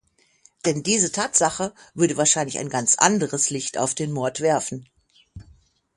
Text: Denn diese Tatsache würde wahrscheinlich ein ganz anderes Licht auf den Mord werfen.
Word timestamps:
Denn 0.65 0.81
diese 0.81 1.11
Tatsache 1.11 1.75
würde 1.93 2.17
wahrscheinlich 2.17 2.57
ein 2.57 2.69
ganz 2.69 2.95
anderes 2.97 3.51
Licht 3.51 3.77
auf 3.77 3.93
den 3.93 4.11
Mord 4.11 4.41
werfen. 4.41 4.89